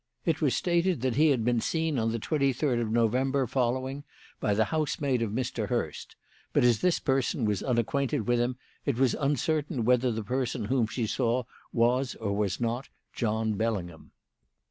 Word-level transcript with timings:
It 0.25 0.41
was 0.41 0.55
stated 0.55 1.01
that 1.01 1.15
he 1.15 1.27
had 1.29 1.45
been 1.45 1.61
seen 1.61 1.99
on 1.99 2.11
the 2.11 2.17
twenty 2.17 2.53
third 2.53 2.79
of 2.79 2.91
November 2.91 3.45
following 3.45 4.03
by 4.39 4.55
the 4.55 4.65
housemaid 4.73 5.21
of 5.21 5.29
Mr. 5.29 5.67
Hurst; 5.69 6.15
but 6.53 6.63
as 6.63 6.79
this 6.79 6.97
person 6.99 7.45
was 7.45 7.61
unacquainted 7.61 8.27
with 8.27 8.39
him, 8.39 8.55
it 8.83 8.97
was 8.97 9.13
uncertain 9.13 9.85
whether 9.85 10.11
the 10.11 10.23
person 10.23 10.65
whom 10.65 10.87
she 10.87 11.05
saw 11.05 11.43
was 11.71 12.15
or 12.15 12.35
was 12.35 12.59
not 12.59 12.89
John 13.13 13.53
Bellingham. 13.53 14.09